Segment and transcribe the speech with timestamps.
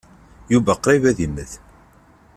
[0.53, 1.51] Yuba qṛib ad immet.